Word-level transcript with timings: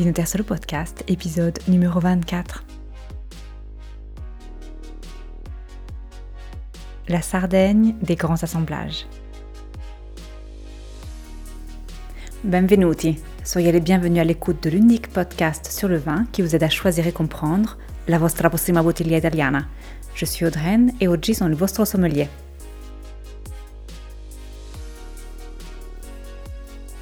Vino 0.00 0.14
Terzo 0.14 0.42
Podcast, 0.44 1.04
épisode 1.08 1.58
numéro 1.68 2.00
24. 2.00 2.64
La 7.08 7.20
Sardaigne 7.20 7.94
des 8.00 8.14
grands 8.16 8.42
assemblages. 8.42 9.06
Benvenuti, 12.44 13.18
soyez 13.44 13.72
les 13.72 13.80
bienvenus 13.80 14.22
à 14.22 14.24
l'écoute 14.24 14.62
de 14.62 14.70
l'unique 14.70 15.10
podcast 15.12 15.70
sur 15.70 15.88
le 15.88 15.98
vin 15.98 16.24
qui 16.32 16.40
vous 16.40 16.56
aide 16.56 16.62
à 16.62 16.70
choisir 16.70 17.06
et 17.06 17.12
comprendre 17.12 17.76
la 18.08 18.16
vostra 18.16 18.48
prossima 18.48 18.82
bottiglia 18.82 19.18
italiana. 19.18 19.66
Je 20.14 20.24
suis 20.24 20.46
Audreyne 20.46 20.94
et 20.98 21.08
oggi 21.08 21.34
sono 21.34 21.50
il 21.50 21.56
vostro 21.56 21.84
sommelier. 21.84 22.30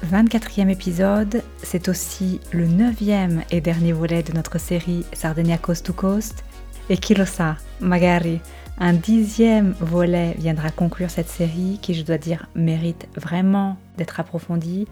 24e 0.05 0.69
épisode, 0.69 1.43
c'est 1.61 1.89
aussi 1.89 2.39
le 2.51 2.67
neuvième 2.67 3.43
et 3.51 3.61
dernier 3.61 3.91
volet 3.91 4.23
de 4.23 4.33
notre 4.33 4.57
série 4.57 5.05
Sardinia 5.13 5.57
Coast 5.57 5.85
to 5.85 5.93
Coast. 5.93 6.43
Et 6.89 6.97
qui 6.97 7.13
le 7.13 7.25
magari, 7.81 8.39
un 8.79 8.93
dixième 8.93 9.75
volet 9.79 10.35
viendra 10.39 10.71
conclure 10.71 11.11
cette 11.11 11.29
série 11.29 11.77
qui, 11.81 11.93
je 11.93 12.03
dois 12.03 12.17
dire, 12.17 12.47
mérite 12.55 13.07
vraiment 13.15 13.77
d'être 13.97 14.19
approfondie. 14.19 14.87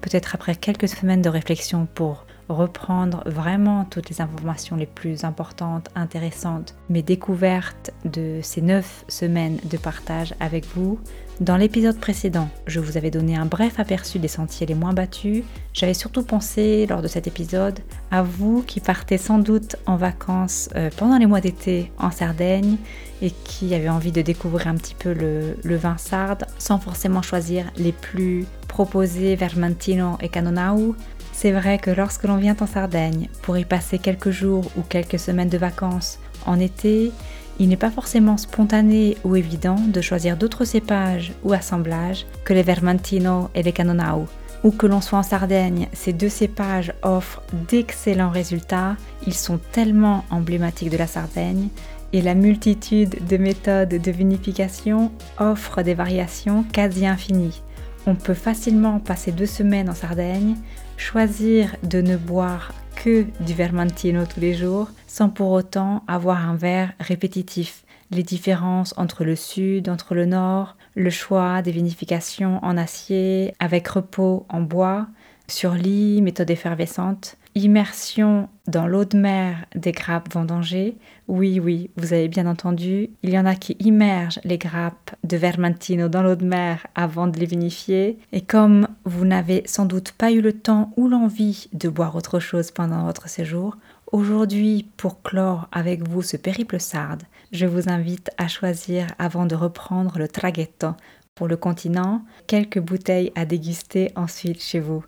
Peut-être 0.00 0.34
après 0.34 0.54
quelques 0.54 0.88
semaines 0.88 1.22
de 1.22 1.28
réflexion 1.28 1.88
pour 1.94 2.26
reprendre 2.50 3.22
vraiment 3.26 3.84
toutes 3.84 4.10
les 4.10 4.20
informations 4.20 4.76
les 4.76 4.86
plus 4.86 5.24
importantes, 5.24 5.88
intéressantes, 5.94 6.74
mes 6.88 7.02
découvertes 7.02 7.92
de 8.04 8.40
ces 8.42 8.60
neuf 8.60 9.04
semaines 9.08 9.58
de 9.64 9.76
partage 9.76 10.34
avec 10.40 10.66
vous. 10.74 10.98
Dans 11.40 11.56
l'épisode 11.56 11.98
précédent, 11.98 12.50
je 12.66 12.80
vous 12.80 12.98
avais 12.98 13.10
donné 13.10 13.34
un 13.34 13.46
bref 13.46 13.80
aperçu 13.80 14.18
des 14.18 14.28
sentiers 14.28 14.66
les 14.66 14.74
moins 14.74 14.92
battus. 14.92 15.42
J'avais 15.72 15.94
surtout 15.94 16.22
pensé, 16.22 16.86
lors 16.86 17.00
de 17.00 17.08
cet 17.08 17.26
épisode, 17.26 17.78
à 18.10 18.22
vous 18.22 18.62
qui 18.62 18.78
partez 18.80 19.16
sans 19.16 19.38
doute 19.38 19.76
en 19.86 19.96
vacances 19.96 20.68
euh, 20.76 20.90
pendant 20.98 21.16
les 21.16 21.24
mois 21.24 21.40
d'été 21.40 21.92
en 21.98 22.10
Sardaigne 22.10 22.76
et 23.22 23.30
qui 23.30 23.74
avez 23.74 23.88
envie 23.88 24.12
de 24.12 24.20
découvrir 24.20 24.66
un 24.66 24.74
petit 24.74 24.94
peu 24.94 25.14
le, 25.14 25.56
le 25.62 25.76
vin 25.76 25.96
sarde 25.96 26.44
sans 26.58 26.78
forcément 26.78 27.22
choisir 27.22 27.64
les 27.78 27.92
plus 27.92 28.44
proposés 28.68 29.34
Vermentino 29.34 30.18
et 30.20 30.28
Canonau. 30.28 30.94
C'est 31.42 31.52
vrai 31.52 31.78
que 31.78 31.90
lorsque 31.90 32.24
l'on 32.24 32.36
vient 32.36 32.56
en 32.60 32.66
Sardaigne 32.66 33.30
pour 33.40 33.56
y 33.56 33.64
passer 33.64 33.98
quelques 33.98 34.28
jours 34.28 34.70
ou 34.76 34.82
quelques 34.82 35.18
semaines 35.18 35.48
de 35.48 35.56
vacances 35.56 36.18
en 36.44 36.60
été, 36.60 37.12
il 37.58 37.70
n'est 37.70 37.78
pas 37.78 37.90
forcément 37.90 38.36
spontané 38.36 39.16
ou 39.24 39.36
évident 39.36 39.76
de 39.76 40.02
choisir 40.02 40.36
d'autres 40.36 40.66
cépages 40.66 41.32
ou 41.42 41.54
assemblages 41.54 42.26
que 42.44 42.52
les 42.52 42.62
Vermentino 42.62 43.48
et 43.54 43.62
les 43.62 43.72
Canonau. 43.72 44.26
Ou 44.64 44.70
que 44.70 44.86
l'on 44.86 45.00
soit 45.00 45.20
en 45.20 45.22
Sardaigne, 45.22 45.88
ces 45.94 46.12
deux 46.12 46.28
cépages 46.28 46.92
offrent 47.02 47.42
d'excellents 47.70 48.28
résultats, 48.28 48.96
ils 49.26 49.32
sont 49.32 49.58
tellement 49.72 50.26
emblématiques 50.28 50.90
de 50.90 50.98
la 50.98 51.06
Sardaigne 51.06 51.68
et 52.12 52.20
la 52.20 52.34
multitude 52.34 53.26
de 53.26 53.38
méthodes 53.38 53.88
de 53.88 54.10
vinification 54.10 55.10
offre 55.38 55.80
des 55.80 55.94
variations 55.94 56.64
quasi 56.64 57.06
infinies. 57.06 57.62
On 58.06 58.14
peut 58.14 58.34
facilement 58.34 58.98
passer 58.98 59.32
deux 59.32 59.46
semaines 59.46 59.88
en 59.88 59.94
Sardaigne 59.94 60.56
choisir 61.00 61.76
de 61.82 62.02
ne 62.02 62.16
boire 62.16 62.72
que 62.94 63.24
du 63.40 63.54
vermentino 63.54 64.26
tous 64.26 64.38
les 64.38 64.52
jours 64.52 64.90
sans 65.06 65.30
pour 65.30 65.50
autant 65.50 66.04
avoir 66.06 66.46
un 66.46 66.54
verre 66.54 66.92
répétitif. 67.00 67.84
Les 68.10 68.22
différences 68.22 68.92
entre 68.98 69.24
le 69.24 69.34
sud, 69.34 69.88
entre 69.88 70.14
le 70.14 70.26
nord, 70.26 70.76
le 70.94 71.08
choix 71.08 71.62
des 71.62 71.70
vinifications 71.70 72.62
en 72.62 72.76
acier 72.76 73.54
avec 73.58 73.88
repos 73.88 74.44
en 74.50 74.60
bois, 74.60 75.06
sur 75.48 75.72
lit, 75.72 76.20
méthode 76.20 76.50
effervescente, 76.50 77.36
Immersion 77.56 78.48
dans 78.68 78.86
l'eau 78.86 79.04
de 79.04 79.18
mer 79.18 79.66
des 79.74 79.90
grappes 79.90 80.32
vendangées. 80.32 80.96
Oui, 81.26 81.58
oui, 81.58 81.90
vous 81.96 82.12
avez 82.12 82.28
bien 82.28 82.46
entendu. 82.46 83.10
Il 83.24 83.30
y 83.30 83.38
en 83.38 83.44
a 83.44 83.56
qui 83.56 83.76
immergent 83.80 84.38
les 84.44 84.56
grappes 84.56 85.16
de 85.24 85.36
Vermentino 85.36 86.08
dans 86.08 86.22
l'eau 86.22 86.36
de 86.36 86.44
mer 86.44 86.86
avant 86.94 87.26
de 87.26 87.38
les 87.40 87.46
vinifier. 87.46 88.18
Et 88.32 88.40
comme 88.40 88.86
vous 89.04 89.24
n'avez 89.24 89.64
sans 89.66 89.84
doute 89.84 90.12
pas 90.12 90.30
eu 90.30 90.40
le 90.40 90.52
temps 90.52 90.92
ou 90.96 91.08
l'envie 91.08 91.68
de 91.72 91.88
boire 91.88 92.14
autre 92.14 92.38
chose 92.38 92.70
pendant 92.70 93.04
votre 93.04 93.28
séjour, 93.28 93.76
aujourd'hui, 94.12 94.88
pour 94.96 95.20
clore 95.22 95.68
avec 95.72 96.08
vous 96.08 96.22
ce 96.22 96.36
périple 96.36 96.78
sarde, 96.78 97.24
je 97.50 97.66
vous 97.66 97.88
invite 97.88 98.30
à 98.38 98.46
choisir 98.46 99.08
avant 99.18 99.46
de 99.46 99.56
reprendre 99.56 100.18
le 100.18 100.28
traghetto 100.28 100.90
pour 101.34 101.48
le 101.48 101.56
continent, 101.56 102.22
quelques 102.46 102.80
bouteilles 102.80 103.32
à 103.34 103.44
déguster 103.44 104.12
ensuite 104.14 104.62
chez 104.62 104.78
vous. 104.78 105.04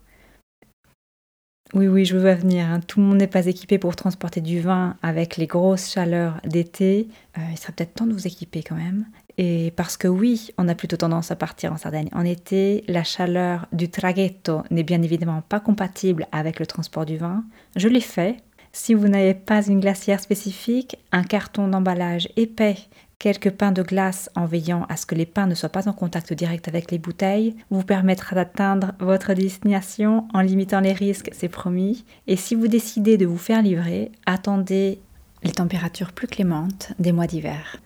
Oui, 1.75 1.89
oui, 1.89 2.05
je 2.05 2.17
veux 2.17 2.35
venir. 2.35 2.67
Hein. 2.67 2.81
Tout 2.87 3.01
le 3.01 3.07
monde 3.07 3.19
n'est 3.19 3.27
pas 3.27 3.47
équipé 3.47 3.79
pour 3.79 3.97
transporter 3.97 4.43
du 4.43 4.61
vin 4.61 4.97
avec 5.03 5.39
les 5.39 5.47
grosses 5.47 5.91
chaleurs 5.91 6.39
d'été. 6.45 7.09
Euh, 7.39 7.41
il 7.51 7.59
serait 7.59 7.73
peut-être 7.73 7.95
temps 7.95 8.07
de 8.07 8.13
vous 8.13 8.27
équiper 8.27 8.63
quand 8.63 8.75
même. 8.75 9.07
Et 9.39 9.73
parce 9.75 9.97
que 9.97 10.07
oui, 10.07 10.51
on 10.59 10.69
a 10.69 10.75
plutôt 10.75 10.99
tendance 10.99 11.31
à 11.31 11.37
partir 11.37 11.73
en 11.73 11.79
Sardaigne. 11.79 12.11
En 12.13 12.27
été, 12.27 12.85
la 12.89 13.05
chaleur 13.05 13.67
du 13.73 13.89
traghetto 13.89 14.63
n'est 14.71 14.83
bien 14.83 15.03
évidemment 15.03 15.43
pas 15.49 15.61
compatible 15.61 16.27
avec 16.31 16.61
le 16.61 16.67
transport 16.67 17.07
du 17.07 17.17
vin. 17.17 17.43
Je 17.77 17.89
l'ai 17.89 18.01
fait. 18.01 18.37
Si 18.75 18.93
vous 18.93 19.09
n'avez 19.09 19.35
pas 19.35 19.67
une 19.67 19.81
glacière 19.81 20.21
spécifique, 20.21 20.97
un 21.11 21.25
carton 21.25 21.69
d'emballage 21.69 22.29
épais 22.37 22.77
Quelques 23.23 23.53
pains 23.53 23.71
de 23.71 23.85
glace 23.85 24.29
en 24.35 24.47
veillant 24.47 24.85
à 24.89 24.97
ce 24.97 25.07
que 25.07 25.15
les 25.15 25.27
pains 25.27 25.47
ne 25.47 25.55
soient 25.55 25.69
pas 25.69 25.89
en 25.89 25.93
contact 25.93 26.33
direct 26.33 26.67
avec 26.67 26.91
les 26.91 26.99
bouteilles 26.99 27.55
vous 27.71 27.85
permettra 27.85 28.35
d'atteindre 28.35 28.95
votre 28.99 29.33
destination 29.33 30.27
en 30.35 30.41
limitant 30.41 30.81
les 30.81 30.93
risques, 30.93 31.31
c'est 31.33 31.49
promis. 31.49 32.05
Et 32.27 32.35
si 32.35 32.57
vous 32.57 32.67
décidez 32.67 33.19
de 33.19 33.27
vous 33.27 33.39
faire 33.39 33.63
livrer, 33.63 34.11
attendez 34.27 34.99
les 35.45 35.53
températures 35.53 36.11
plus 36.11 36.27
clémentes 36.27 36.95
des 36.99 37.13
mois 37.13 37.29
d'hiver. 37.29 37.77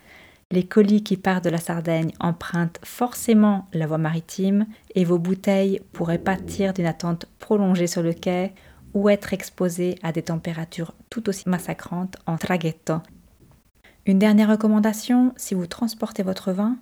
Les 0.52 0.64
colis 0.64 1.02
qui 1.02 1.19
partent 1.19 1.44
de 1.44 1.50
la 1.50 1.58
Sardaigne 1.58 2.12
empruntent 2.18 2.80
forcément 2.82 3.66
la 3.74 3.86
voie 3.86 3.98
maritime 3.98 4.64
et 4.94 5.04
vos 5.04 5.18
bouteilles 5.18 5.82
pourraient 5.92 6.16
pâtir 6.16 6.72
d'une 6.72 6.86
attente 6.86 7.26
prolongée 7.41 7.88
sur 7.88 8.03
le 8.03 8.14
quai 8.14 8.54
ou 8.94 9.10
être 9.10 9.34
exposées 9.34 9.97
à 10.03 10.12
des 10.12 10.22
températures 10.22 10.94
tout 11.10 11.28
aussi 11.28 11.47
massacrantes 11.47 12.16
en 12.24 12.38
traghetto 12.38 13.03
une 14.06 14.21
dernière 14.21 14.49
recommandation, 14.49 15.33
si 15.37 15.55
vous 15.55 15.67
transportez 15.67 16.22
votre 16.22 16.53
vin, 16.53 16.77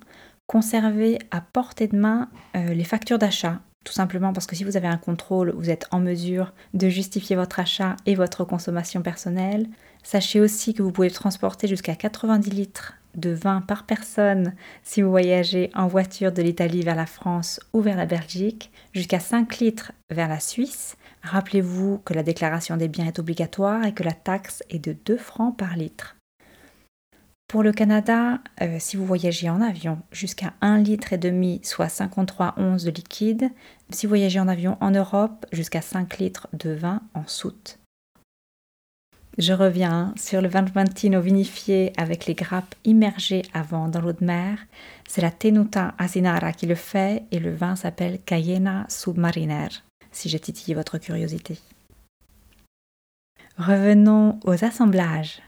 conservez 0.45 1.17
à 1.31 1.41
portée 1.41 1.87
de 1.87 1.97
main 1.97 2.29
euh, 2.55 2.73
les 2.73 2.83
factures 2.83 3.17
d'achat. 3.17 3.59
Tout 3.83 3.93
simplement 3.93 4.31
parce 4.31 4.45
que 4.45 4.55
si 4.55 4.63
vous 4.63 4.77
avez 4.77 4.87
un 4.87 4.97
contrôle, 4.97 5.53
vous 5.57 5.71
êtes 5.71 5.87
en 5.91 5.99
mesure 5.99 6.53
de 6.73 6.87
justifier 6.87 7.35
votre 7.35 7.59
achat 7.59 7.95
et 8.05 8.15
votre 8.15 8.43
consommation 8.43 9.01
personnelle. 9.01 9.67
Sachez 10.03 10.39
aussi 10.39 10.73
que 10.73 10.83
vous 10.83 10.91
pouvez 10.91 11.09
transporter 11.09 11.67
jusqu'à 11.67 11.95
90 11.95 12.49
litres 12.51 12.93
de 13.15 13.31
vin 13.31 13.61
par 13.61 13.85
personne 13.85 14.53
si 14.83 15.01
vous 15.01 15.09
voyagez 15.09 15.71
en 15.73 15.87
voiture 15.87 16.31
de 16.31 16.41
l'Italie 16.41 16.81
vers 16.81 16.95
la 16.95 17.05
France 17.05 17.59
ou 17.73 17.81
vers 17.81 17.97
la 17.97 18.05
Belgique, 18.05 18.71
jusqu'à 18.93 19.19
5 19.19 19.57
litres 19.57 19.91
vers 20.11 20.29
la 20.29 20.39
Suisse. 20.39 20.95
Rappelez-vous 21.23 21.99
que 22.05 22.13
la 22.13 22.23
déclaration 22.23 22.77
des 22.77 22.87
biens 22.87 23.07
est 23.07 23.19
obligatoire 23.19 23.83
et 23.83 23.93
que 23.93 24.03
la 24.03 24.13
taxe 24.13 24.63
est 24.69 24.79
de 24.79 24.95
2 25.05 25.17
francs 25.17 25.57
par 25.57 25.75
litre. 25.75 26.14
Pour 27.47 27.61
le 27.61 27.71
Canada, 27.71 28.39
euh, 28.61 28.77
si 28.79 28.97
vous 28.97 29.05
voyagez 29.05 29.49
en 29.49 29.61
avion, 29.61 29.99
jusqu'à 30.11 30.53
1 30.61 30.79
litre 30.79 31.13
et 31.13 31.17
demi, 31.17 31.61
soit 31.63 31.89
53 31.89 32.55
onces 32.57 32.83
de 32.83 32.91
liquide. 32.91 33.49
Si 33.91 34.05
vous 34.05 34.09
voyagez 34.09 34.39
en 34.39 34.47
avion 34.47 34.77
en 34.81 34.91
Europe, 34.91 35.45
jusqu'à 35.51 35.81
5 35.81 36.17
litres 36.17 36.47
de 36.53 36.71
vin 36.71 37.01
en 37.13 37.25
soute. 37.27 37.77
Je 39.37 39.51
reviens 39.51 40.13
sur 40.17 40.41
le 40.41 40.47
vin 40.47 40.63
Vantino 40.63 41.19
vinifié 41.19 41.91
avec 41.97 42.25
les 42.25 42.35
grappes 42.35 42.73
immergées 42.85 43.43
avant 43.53 43.89
dans 43.89 43.99
l'eau 43.99 44.13
de 44.13 44.23
mer. 44.23 44.59
C'est 45.07 45.21
la 45.21 45.31
Tenuta 45.31 45.93
Asinara 45.97 46.53
qui 46.53 46.65
le 46.65 46.75
fait 46.75 47.23
et 47.31 47.39
le 47.39 47.53
vin 47.53 47.75
s'appelle 47.75 48.19
Cayena 48.25 48.85
Submariner, 48.87 49.67
si 50.11 50.29
j'ai 50.29 50.39
titillé 50.39 50.73
votre 50.73 50.97
curiosité. 50.97 51.59
Revenons 53.57 54.39
aux 54.45 54.63
assemblages. 54.63 55.41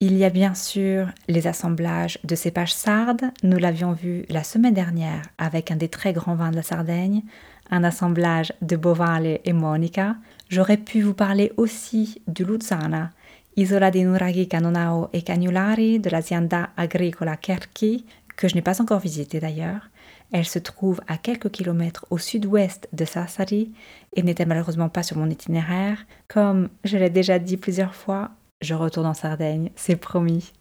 Il 0.00 0.14
y 0.18 0.24
a 0.26 0.28
bien 0.30 0.52
sûr 0.52 1.08
les 1.26 1.46
assemblages 1.46 2.18
de 2.22 2.34
cépages 2.34 2.74
sardes, 2.74 3.30
nous 3.42 3.56
l'avions 3.56 3.92
vu 3.92 4.26
la 4.28 4.44
semaine 4.44 4.74
dernière 4.74 5.22
avec 5.38 5.70
un 5.70 5.76
des 5.76 5.88
très 5.88 6.12
grands 6.12 6.34
vins 6.34 6.50
de 6.50 6.56
la 6.56 6.62
Sardaigne, 6.62 7.22
un 7.70 7.82
assemblage 7.82 8.52
de 8.60 8.76
Bovale 8.76 9.40
et 9.42 9.52
Monica. 9.54 10.16
J'aurais 10.50 10.76
pu 10.76 11.00
vous 11.00 11.14
parler 11.14 11.50
aussi 11.56 12.20
du 12.28 12.44
Luzana, 12.44 13.10
Isola 13.56 13.90
di 13.90 14.04
Nuraghi 14.04 14.48
Canonao 14.48 15.08
et 15.14 15.22
Cagnolari 15.22 15.98
de 15.98 16.10
l'azienda 16.10 16.68
agricola 16.76 17.38
Kerki, 17.38 18.04
que 18.36 18.48
je 18.48 18.54
n'ai 18.54 18.60
pas 18.60 18.82
encore 18.82 19.00
visité 19.00 19.40
d'ailleurs. 19.40 19.88
Elle 20.30 20.44
se 20.44 20.58
trouve 20.58 21.00
à 21.08 21.16
quelques 21.16 21.50
kilomètres 21.50 22.04
au 22.10 22.18
sud-ouest 22.18 22.86
de 22.92 23.06
Sassari 23.06 23.72
et 24.14 24.22
n'était 24.22 24.44
malheureusement 24.44 24.90
pas 24.90 25.02
sur 25.02 25.16
mon 25.16 25.30
itinéraire. 25.30 26.04
Comme 26.28 26.68
je 26.84 26.98
l'ai 26.98 27.08
déjà 27.08 27.38
dit 27.38 27.56
plusieurs 27.56 27.94
fois, 27.94 28.32
je 28.60 28.74
retourne 28.74 29.06
en 29.06 29.14
Sardaigne, 29.14 29.70
c'est 29.76 29.96
promis. 29.96 30.52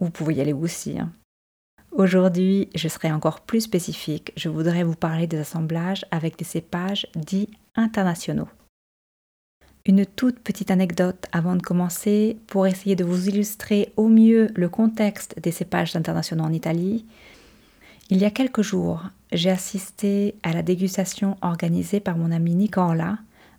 Vous 0.00 0.10
pouvez 0.10 0.34
y 0.34 0.40
aller 0.40 0.52
aussi. 0.52 0.98
Hein. 0.98 1.12
Aujourd'hui, 1.92 2.70
je 2.74 2.88
serai 2.88 3.12
encore 3.12 3.40
plus 3.40 3.60
spécifique. 3.60 4.32
Je 4.36 4.48
voudrais 4.48 4.82
vous 4.82 4.94
parler 4.94 5.26
des 5.26 5.38
assemblages 5.38 6.06
avec 6.10 6.38
des 6.38 6.44
cépages 6.44 7.06
dits 7.14 7.50
internationaux. 7.74 8.48
Une 9.84 10.06
toute 10.06 10.38
petite 10.38 10.70
anecdote 10.70 11.26
avant 11.32 11.56
de 11.56 11.62
commencer 11.62 12.38
pour 12.46 12.66
essayer 12.66 12.94
de 12.94 13.04
vous 13.04 13.28
illustrer 13.28 13.92
au 13.96 14.08
mieux 14.08 14.48
le 14.54 14.68
contexte 14.68 15.38
des 15.40 15.50
cépages 15.50 15.96
internationaux 15.96 16.44
en 16.44 16.52
Italie. 16.52 17.04
Il 18.08 18.18
y 18.18 18.24
a 18.24 18.30
quelques 18.30 18.62
jours, 18.62 19.02
j'ai 19.32 19.50
assisté 19.50 20.36
à 20.42 20.52
la 20.52 20.62
dégustation 20.62 21.36
organisée 21.42 22.00
par 22.00 22.16
mon 22.16 22.30
ami 22.30 22.54
Nicola 22.54 23.18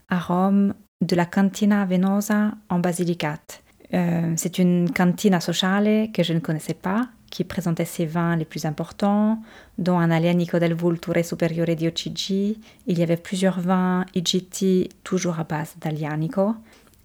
à 0.10 0.18
Rome 0.18 0.74
de 1.04 1.16
la 1.16 1.26
Cantina 1.26 1.86
Venosa 1.86 2.52
en 2.70 2.80
Basilicate. 2.80 3.62
Euh, 3.94 4.34
c'est 4.38 4.58
une 4.58 4.90
cantina 4.92 5.40
sociale 5.40 6.12
que 6.12 6.24
je 6.24 6.34
ne 6.34 6.40
connaissais 6.40 6.74
pas, 6.74 7.10
qui 7.30 7.44
présentait 7.44 7.86
ses 7.86 8.06
vins 8.06 8.36
les 8.36 8.46
plus 8.46 8.66
importants, 8.66 9.42
dont 9.78 10.00
un 10.00 10.10
Alianico 10.10 10.60
del 10.60 10.74
Vulture 10.74 11.24
Superiore 11.24 11.76
di 11.76 11.88
OCG. 11.88 12.58
Il 12.88 12.98
y 12.98 13.04
avait 13.04 13.18
plusieurs 13.18 13.60
vins 13.60 14.06
IGT, 14.16 14.90
toujours 15.04 15.40
à 15.40 15.44
base 15.44 15.76
d'Alianico, 15.80 16.56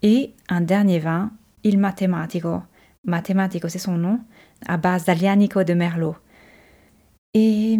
et 0.03 0.33
un 0.49 0.61
dernier 0.61 0.99
vin, 0.99 1.31
Il 1.65 1.79
Matematico. 1.79 2.62
Matematico, 3.05 3.69
c'est 3.69 3.79
son 3.79 3.97
nom, 3.99 4.21
à 4.67 4.77
base 4.77 5.05
d'Alianico 5.05 5.65
de 5.65 5.75
Merlot. 5.75 6.17
Et 7.35 7.79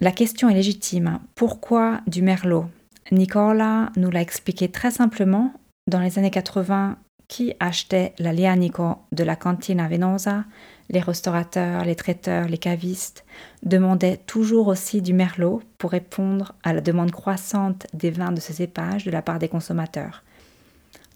la 0.00 0.10
question 0.10 0.48
est 0.48 0.54
légitime. 0.54 1.18
Pourquoi 1.34 2.00
du 2.06 2.22
Merlot? 2.22 2.66
Nicola 3.12 3.90
nous 3.96 4.10
l'a 4.10 4.20
expliqué 4.20 4.68
très 4.68 4.90
simplement. 4.90 5.52
Dans 5.88 6.00
les 6.00 6.18
années 6.18 6.30
80, 6.30 6.96
qui 7.28 7.54
achetait 7.60 8.14
l'Alianico 8.18 8.96
de 9.12 9.22
la 9.24 9.36
Cantina 9.36 9.88
Venosa? 9.88 10.44
Les 10.90 11.00
restaurateurs, 11.00 11.84
les 11.84 11.96
traiteurs, 11.96 12.48
les 12.48 12.58
cavistes 12.58 13.24
demandaient 13.62 14.18
toujours 14.26 14.68
aussi 14.68 15.02
du 15.02 15.12
merlot 15.12 15.62
pour 15.78 15.90
répondre 15.90 16.54
à 16.62 16.72
la 16.72 16.80
demande 16.80 17.10
croissante 17.10 17.86
des 17.92 18.10
vins 18.10 18.32
de 18.32 18.40
ce 18.40 18.52
cépage 18.52 19.04
de 19.04 19.10
la 19.10 19.22
part 19.22 19.38
des 19.38 19.48
consommateurs. 19.48 20.22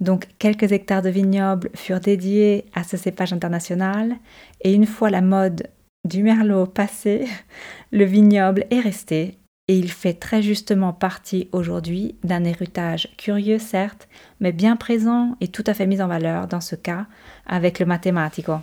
Donc 0.01 0.29
quelques 0.39 0.73
hectares 0.73 1.03
de 1.03 1.11
vignobles 1.11 1.71
furent 1.75 2.01
dédiés 2.01 2.65
à 2.75 2.85
ce 2.85 2.97
cépage 2.97 3.33
international 3.33 4.17
et 4.63 4.73
une 4.73 4.87
fois 4.87 5.11
la 5.11 5.21
mode 5.21 5.69
du 6.05 6.23
merlot 6.23 6.67
passée, 6.67 7.29
le 7.93 8.05
vignoble 8.05 8.67
est 8.71 8.81
resté 8.81 9.40
et 9.71 9.79
il 9.79 9.93
fait 9.93 10.15
très 10.15 10.43
justement 10.43 10.93
partie 10.93 11.49
aujourd'hui 11.53 12.17
d'un 12.25 12.43
héritage 12.43 13.09
curieux 13.17 13.61
certes, 13.61 14.09
mais 14.41 14.51
bien 14.51 14.75
présent 14.75 15.37
et 15.41 15.47
tout 15.47 15.63
à 15.65 15.75
fait 15.75 15.87
mis 15.87 16.03
en 16.03 16.09
valeur 16.09 16.49
dans 16.49 16.61
ce 16.61 16.75
cas 16.75 17.07
avec 17.47 17.79
le 17.79 17.87
matematico. 17.87 18.55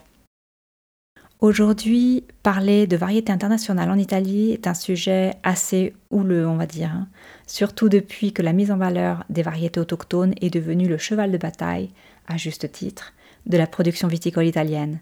Aujourd'hui, 1.40 2.26
parler 2.44 2.88
de 2.88 2.98
variété 2.98 3.32
internationale 3.32 3.90
en 3.90 3.98
Italie 3.98 4.52
est 4.52 4.68
un 4.68 4.74
sujet 4.74 5.36
assez 5.44 5.94
houleux, 6.10 6.46
on 6.46 6.58
va 6.58 6.66
dire, 6.66 6.92
hein. 6.92 7.08
surtout 7.46 7.88
depuis 7.88 8.34
que 8.34 8.42
la 8.42 8.52
mise 8.52 8.70
en 8.70 8.78
valeur 8.78 9.24
des 9.30 9.44
variétés 9.44 9.80
autochtones 9.80 10.34
est 10.42 10.54
devenue 10.54 10.90
le 10.90 10.98
cheval 10.98 11.32
de 11.32 11.38
bataille, 11.38 11.90
à 12.28 12.36
juste 12.36 12.70
titre, 12.74 13.14
de 13.46 13.58
la 13.58 13.68
production 13.68 14.10
viticole 14.10 14.48
italienne. 14.48 15.00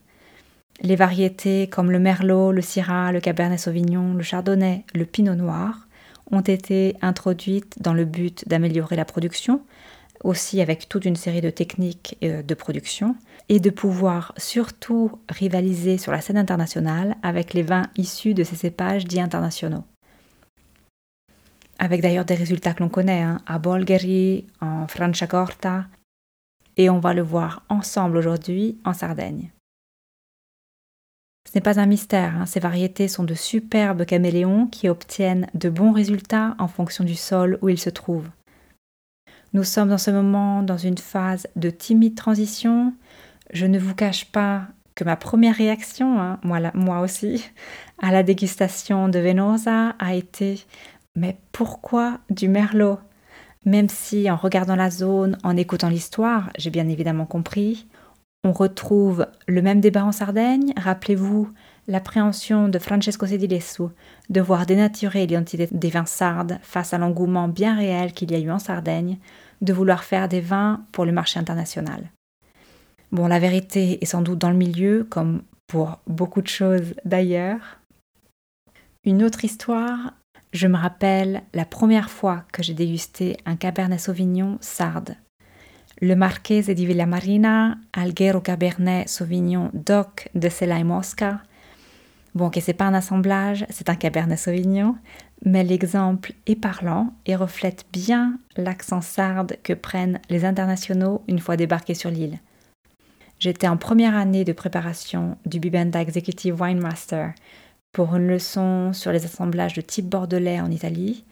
Les 0.81 0.97
variétés 0.97 1.65
comme 1.65 1.89
le 1.89 1.99
Merlot, 1.99 2.51
le 2.51 2.61
Syrah, 2.61 3.11
le 3.11 3.21
Cabernet 3.21 3.59
Sauvignon, 3.59 4.13
le 4.13 4.21
Chardonnay, 4.21 4.85
le 4.93 5.05
Pinot 5.05 5.33
Noir 5.33 5.84
ont 6.31 6.41
été 6.41 6.95
introduites 7.01 7.81
dans 7.81 7.93
le 7.93 8.05
but 8.05 8.47
d'améliorer 8.47 8.95
la 8.95 9.05
production, 9.05 9.61
aussi 10.23 10.61
avec 10.61 10.89
toute 10.89 11.05
une 11.05 11.15
série 11.15 11.41
de 11.41 11.49
techniques 11.49 12.17
euh, 12.23 12.41
de 12.41 12.53
production, 12.53 13.15
et 13.47 13.59
de 13.59 13.69
pouvoir 13.69 14.33
surtout 14.37 15.19
rivaliser 15.29 15.97
sur 15.97 16.11
la 16.11 16.21
scène 16.21 16.37
internationale 16.37 17.15
avec 17.21 17.53
les 17.53 17.61
vins 17.61 17.87
issus 17.95 18.33
de 18.33 18.43
ces 18.43 18.55
cépages 18.55 19.05
dits 19.05 19.21
internationaux. 19.21 19.83
Avec 21.77 22.01
d'ailleurs 22.01 22.25
des 22.25 22.35
résultats 22.35 22.73
que 22.73 22.81
l'on 22.81 22.89
connaît, 22.89 23.21
hein, 23.21 23.41
à 23.45 23.59
Bolgheri, 23.59 24.47
en 24.61 24.87
Franciacorta, 24.87 25.85
et 26.77 26.89
on 26.89 26.99
va 26.99 27.13
le 27.13 27.21
voir 27.21 27.63
ensemble 27.69 28.17
aujourd'hui 28.17 28.77
en 28.83 28.93
Sardaigne. 28.93 29.51
Ce 31.47 31.51
n'est 31.55 31.61
pas 31.61 31.79
un 31.79 31.85
mystère, 31.85 32.35
hein, 32.35 32.45
ces 32.45 32.59
variétés 32.59 33.07
sont 33.07 33.23
de 33.23 33.35
superbes 33.35 34.05
caméléons 34.05 34.67
qui 34.67 34.89
obtiennent 34.89 35.47
de 35.53 35.69
bons 35.69 35.91
résultats 35.91 36.55
en 36.59 36.67
fonction 36.67 37.03
du 37.03 37.15
sol 37.15 37.59
où 37.61 37.69
ils 37.69 37.79
se 37.79 37.89
trouvent. 37.89 38.29
Nous 39.53 39.63
sommes 39.63 39.93
en 39.93 39.97
ce 39.97 40.11
moment 40.11 40.63
dans 40.63 40.77
une 40.77 40.97
phase 40.97 41.47
de 41.55 41.69
timide 41.69 42.15
transition. 42.15 42.93
Je 43.53 43.65
ne 43.65 43.79
vous 43.79 43.95
cache 43.95 44.25
pas 44.25 44.63
que 44.95 45.03
ma 45.03 45.15
première 45.15 45.55
réaction, 45.55 46.19
hein, 46.19 46.39
moi, 46.43 46.59
moi 46.73 46.99
aussi, 47.01 47.49
à 48.01 48.11
la 48.11 48.23
dégustation 48.23 49.07
de 49.07 49.19
Venosa 49.19 49.95
a 49.99 50.13
été 50.15 50.65
Mais 51.15 51.37
pourquoi 51.51 52.19
du 52.29 52.49
merlot? 52.49 52.99
Même 53.65 53.89
si 53.89 54.29
en 54.29 54.35
regardant 54.35 54.75
la 54.75 54.89
zone, 54.89 55.37
en 55.43 55.55
écoutant 55.57 55.89
l'histoire, 55.89 56.49
j'ai 56.57 56.69
bien 56.69 56.87
évidemment 56.87 57.25
compris, 57.25 57.87
on 58.45 58.51
retrouve 58.51 59.25
le 59.47 59.63
même 59.63 59.81
débat 59.81 60.05
en 60.05 60.11
Sardaigne. 60.11 60.71
Rappelez-vous 60.77 61.49
l'appréhension 61.87 62.69
de 62.69 62.77
Francesco 62.77 63.25
Sedilesso 63.25 63.91
de 64.29 64.39
voir 64.39 64.67
dénaturer 64.67 65.21
l'identité 65.21 65.67
des 65.71 65.89
vins 65.89 66.05
sardes 66.05 66.59
face 66.61 66.93
à 66.93 66.99
l'engouement 66.99 67.47
bien 67.47 67.75
réel 67.75 68.13
qu'il 68.13 68.31
y 68.31 68.35
a 68.35 68.39
eu 68.39 68.51
en 68.51 68.59
Sardaigne 68.59 69.17
de 69.61 69.73
vouloir 69.73 70.03
faire 70.03 70.29
des 70.29 70.41
vins 70.41 70.85
pour 70.91 71.05
le 71.05 71.11
marché 71.11 71.39
international. 71.39 72.11
Bon, 73.11 73.27
la 73.27 73.39
vérité 73.39 73.97
est 74.01 74.05
sans 74.05 74.21
doute 74.21 74.39
dans 74.39 74.51
le 74.51 74.57
milieu, 74.57 75.07
comme 75.09 75.41
pour 75.65 75.99
beaucoup 76.05 76.43
de 76.43 76.47
choses 76.47 76.93
d'ailleurs. 77.03 77.79
Une 79.05 79.23
autre 79.23 79.43
histoire, 79.43 80.13
je 80.53 80.67
me 80.67 80.77
rappelle 80.77 81.41
la 81.53 81.65
première 81.65 82.11
fois 82.11 82.43
que 82.53 82.61
j'ai 82.61 82.75
dégusté 82.75 83.37
un 83.47 83.55
Cabernet 83.55 83.99
Sauvignon 83.99 84.59
sarde. 84.61 85.15
Le 86.01 86.13
Marchese 86.15 86.73
di 86.73 86.85
Villamarina, 86.85 87.77
Alghero 87.93 88.41
Cabernet 88.41 89.07
Sauvignon 89.07 89.69
DOC 89.73 90.27
de 90.35 90.49
Selai 90.49 90.83
Mosca. 90.83 91.39
Bon, 92.33 92.49
que 92.49 92.59
c'est 92.59 92.73
pas 92.73 92.83
un 92.83 92.93
assemblage, 92.93 93.65
c'est 93.69 93.89
un 93.89 93.95
Cabernet 93.95 94.37
Sauvignon, 94.37 94.97
mais 95.45 95.63
l'exemple 95.63 96.33
est 96.47 96.57
parlant 96.57 97.13
et 97.25 97.37
reflète 97.37 97.85
bien 97.93 98.37
l'accent 98.57 98.99
sarde 98.99 99.55
que 99.63 99.71
prennent 99.71 100.19
les 100.29 100.43
internationaux 100.43 101.23
une 101.29 101.39
fois 101.39 101.55
débarqués 101.55 101.93
sur 101.93 102.09
l'île. 102.09 102.39
J'étais 103.39 103.69
en 103.69 103.77
première 103.77 104.17
année 104.17 104.43
de 104.43 104.51
préparation 104.51 105.37
du 105.45 105.61
Bibenda 105.61 106.01
Executive 106.01 106.59
Wine 106.59 106.81
Master 106.81 107.33
pour 107.93 108.17
une 108.17 108.27
leçon 108.27 108.91
sur 108.91 109.13
les 109.13 109.23
assemblages 109.23 109.75
de 109.75 109.81
type 109.81 110.09
bordelais 110.09 110.59
en 110.59 110.71
Italie. 110.71 111.23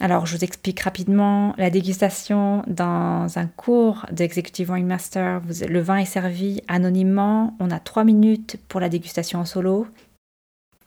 Alors, 0.00 0.26
je 0.26 0.36
vous 0.36 0.44
explique 0.44 0.80
rapidement 0.80 1.54
la 1.58 1.70
dégustation 1.70 2.62
dans 2.68 3.26
un 3.36 3.46
cours 3.46 4.06
d'Executive 4.12 4.70
Wine 4.70 4.86
Master. 4.86 5.40
le 5.68 5.80
vin 5.80 5.96
est 5.96 6.04
servi 6.04 6.60
anonymement. 6.68 7.56
On 7.58 7.70
a 7.72 7.80
trois 7.80 8.04
minutes 8.04 8.58
pour 8.68 8.78
la 8.78 8.88
dégustation 8.88 9.40
en 9.40 9.44
solo. 9.44 9.88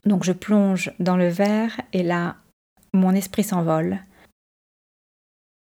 Donc 0.05 0.23
je 0.23 0.31
plonge 0.31 0.91
dans 0.99 1.17
le 1.17 1.27
verre 1.27 1.81
et 1.91 2.03
là, 2.03 2.37
mon 2.93 3.11
esprit 3.11 3.43
s'envole. 3.43 3.99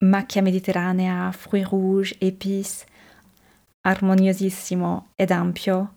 Macchia 0.01 0.43
mediterranea, 0.43 1.31
fruits 1.33 1.65
rouges, 1.65 2.15
épices, 2.21 2.87
harmoniosissimo 3.85 5.05
ed 5.19 5.33
ampio. 5.33 5.89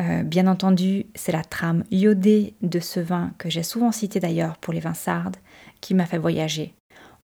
Euh, 0.00 0.22
bien 0.22 0.46
entendu, 0.46 1.06
c'est 1.14 1.32
la 1.32 1.44
trame 1.44 1.84
iodée 1.90 2.54
de 2.62 2.80
ce 2.80 3.00
vin 3.00 3.32
que 3.38 3.50
j'ai 3.50 3.62
souvent 3.62 3.92
cité 3.92 4.20
d'ailleurs 4.20 4.56
pour 4.56 4.72
les 4.72 4.80
vins 4.80 4.94
sardes 4.94 5.36
qui 5.80 5.94
m'a 5.94 6.06
fait 6.06 6.18
voyager. 6.18 6.74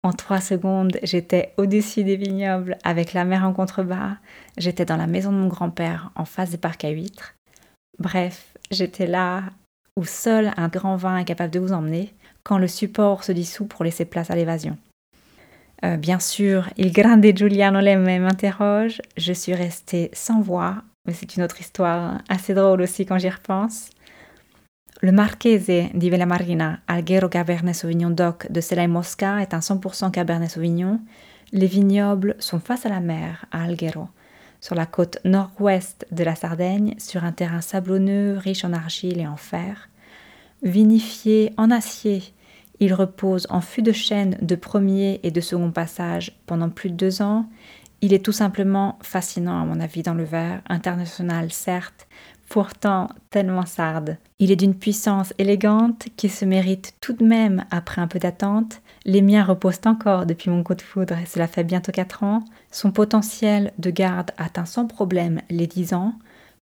En 0.04 0.14
trois 0.14 0.42
secondes, 0.42 0.98
j'étais 1.04 1.54
au-dessus 1.58 2.04
des 2.04 2.16
vignobles 2.16 2.78
avec 2.84 3.14
la 3.14 3.24
mer 3.24 3.44
en 3.44 3.54
contrebas. 3.54 4.18
J'étais 4.58 4.86
dans 4.86 4.98
la 4.98 5.06
maison 5.06 5.32
de 5.32 5.38
mon 5.38 5.48
grand-père 5.48 6.12
en 6.16 6.26
face 6.26 6.50
des 6.50 6.58
parcs 6.58 6.84
à 6.84 6.90
huîtres. 6.90 7.36
Bref, 8.00 8.58
j'étais 8.72 9.06
là 9.06 9.44
où 9.96 10.04
seul 10.04 10.54
un 10.58 10.70
grand 10.70 10.96
vin 10.96 11.18
est 11.18 11.26
capable 11.26 11.54
de 11.54 11.60
vous 11.60 11.72
emmener 11.72 12.14
quand 12.44 12.58
le 12.58 12.68
support 12.68 13.24
se 13.24 13.32
dissout 13.32 13.66
pour 13.66 13.84
laisser 13.84 14.06
place 14.06 14.32
à 14.32 14.36
l'évasion. 14.36 14.76
Euh, 15.86 15.98
bien 15.98 16.20
sûr, 16.20 16.68
il 16.78 16.92
grande 16.92 17.24
Giuliano 17.24 17.80
Lemme 17.80 18.22
m'interroge. 18.22 19.02
Je 19.18 19.34
suis 19.34 19.54
restée 19.54 20.10
sans 20.14 20.42
voix, 20.42 20.78
mais 21.06 21.14
c'est 21.14 21.36
une 21.36 21.44
autre 21.44 21.62
histoire 21.62 22.24
assez 22.28 22.56
drôle 22.56 22.82
aussi 22.82 23.06
quand 23.06 23.20
j'y 23.20 23.30
repense. 23.30 23.91
Le 25.04 25.12
Marchese 25.12 25.90
di 25.96 26.12
Villa 26.12 26.28
Marina 26.28 26.82
Alghero 26.86 27.28
Cabernet 27.28 27.74
Sauvignon 27.74 28.12
DOC 28.12 28.52
de 28.52 28.62
Selay 28.62 28.88
Mosca 28.88 29.42
est 29.42 29.56
un 29.56 29.60
100% 29.60 30.12
Cabernet 30.12 30.48
Sauvignon. 30.48 31.00
Les 31.52 31.66
vignobles 31.66 32.36
sont 32.38 32.60
face 32.60 32.86
à 32.86 32.90
la 32.90 33.00
mer 33.00 33.46
à 33.52 33.64
Alghero 33.64 34.10
sur 34.60 34.76
la 34.76 34.86
côte 34.86 35.18
nord-ouest 35.26 36.06
de 36.12 36.24
la 36.24 36.36
Sardaigne, 36.36 36.94
sur 37.00 37.24
un 37.24 37.32
terrain 37.32 37.62
sablonneux 37.62 38.38
riche 38.38 38.64
en 38.64 38.74
argile 38.74 39.20
et 39.20 39.26
en 39.26 39.38
fer. 39.38 39.90
Vinifié 40.62 41.52
en 41.58 41.72
acier, 41.72 42.22
il 42.80 42.94
repose 42.94 43.48
en 43.50 43.62
fût 43.62 43.82
de 43.82 43.92
chêne 43.92 44.38
de 44.40 44.54
premier 44.54 45.20
et 45.24 45.32
de 45.32 45.42
second 45.42 45.72
passage 45.72 46.40
pendant 46.46 46.70
plus 46.70 46.92
de 46.92 46.96
deux 46.96 47.24
ans. 47.24 47.50
Il 48.02 48.14
est 48.14 48.24
tout 48.24 48.32
simplement 48.32 49.00
fascinant 49.02 49.60
à 49.60 49.66
mon 49.66 49.80
avis 49.80 50.04
dans 50.04 50.14
le 50.14 50.26
verre, 50.26 50.62
international 50.70 51.52
certes, 51.52 52.08
pourtant 52.52 53.08
tellement 53.30 53.66
sarde. 53.66 54.18
Il 54.38 54.52
est 54.52 54.58
d'une 54.58 54.76
puissance 54.76 55.34
élégante 55.38 56.10
qui 56.18 56.28
se 56.28 56.44
mérite 56.44 56.96
tout 57.00 57.14
de 57.14 57.24
même 57.24 57.64
après 57.72 58.02
un 58.02 58.08
peu 58.08 58.20
d'attente. 58.20 58.82
Les 59.06 59.22
miens 59.22 59.46
reposent 59.46 59.80
encore 59.86 60.26
depuis 60.26 60.50
mon 60.50 60.62
coup 60.62 60.76
de 60.76 60.82
foudre 60.82 61.18
et 61.18 61.26
cela 61.26 61.48
fait 61.48 61.64
bientôt 61.64 61.94
4 61.94 62.24
ans. 62.24 62.44
Son 62.70 62.92
potentiel 62.92 63.72
de 63.78 63.90
garde 63.90 64.32
atteint 64.38 64.66
sans 64.66 64.86
problème 64.86 65.40
les 65.50 65.66
10 65.66 65.94
ans. 65.94 66.14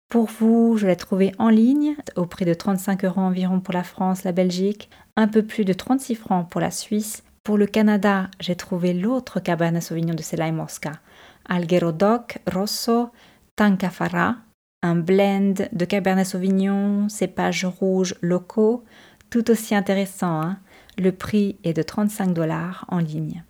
Pour 0.09 0.25
vous, 0.25 0.75
je 0.75 0.87
l'ai 0.87 0.97
trouvé 0.97 1.31
en 1.39 1.47
ligne 1.47 1.95
au 2.17 2.25
prix 2.25 2.43
de 2.43 2.53
35 2.53 3.05
euros 3.05 3.21
environ 3.21 3.61
pour 3.61 3.73
la 3.73 3.83
France, 3.83 4.25
la 4.25 4.33
Belgique, 4.33 4.89
un 5.15 5.29
peu 5.29 5.41
plus 5.41 5.63
de 5.63 5.71
36 5.71 6.15
francs 6.15 6.49
pour 6.49 6.59
la 6.59 6.71
Suisse. 6.71 7.23
Pour 7.45 7.57
le 7.57 7.65
Canada, 7.65 8.27
j'ai 8.41 8.57
trouvé 8.57 8.93
l'autre 8.93 9.39
Cabernet 9.39 9.81
Sauvignon 9.81 10.15
de 10.15 10.21
Selay 10.21 10.51
Mosca, 10.51 10.91
Alghero 11.47 11.93
Doc 11.93 12.39
Rosso 12.45 13.09
Tankafara, 13.55 14.35
un 14.87 14.95
blend 14.95 15.67
de 15.71 15.85
Cabernet 15.85 16.25
Sauvignon, 16.25 17.09
cépages 17.09 17.65
rouges 17.65 18.15
locaux, 18.21 18.83
tout 19.29 19.51
aussi 19.51 19.75
intéressant. 19.75 20.41
Hein. 20.41 20.59
le 20.97 21.11
prix 21.11 21.57
est 21.63 21.73
de 21.73 21.83
35 21.83 22.33
dollars 22.33 22.85
en 22.87 22.99
ligne. 22.99 23.43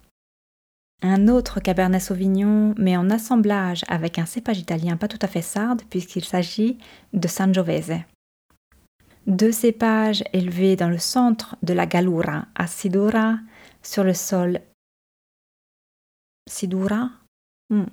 Un 1.03 1.27
autre 1.27 1.59
Cabernet 1.59 2.01
Sauvignon, 2.01 2.73
mais 2.77 2.97
en 2.97 3.11
assemblage 3.11 3.83
avec 3.87 4.17
un 4.17 4.25
cépage 4.25 4.57
italien 4.57 4.97
pas 4.97 5.07
tout 5.07 5.19
à 5.21 5.27
fait 5.27 5.43
sarde, 5.43 5.83
puisqu'il 5.89 6.25
s'agit 6.25 6.79
de 7.13 7.27
Sangiovese. 7.27 8.01
Deux 9.27 9.51
cépages 9.51 10.23
élevés 10.33 10.75
dans 10.75 10.89
le 10.89 10.97
centre 10.97 11.55
de 11.61 11.73
la 11.73 11.85
Gallura, 11.85 12.45
à 12.55 12.65
Sidura, 12.65 13.37
sur 13.83 14.03
le 14.03 14.13
sol 14.13 14.61
Sidura? 16.49 17.11
Hmm. 17.69 17.85